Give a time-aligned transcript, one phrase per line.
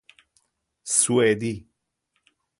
[0.97, 1.53] سوئدی